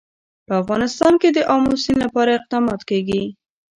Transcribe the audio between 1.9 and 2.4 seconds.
لپاره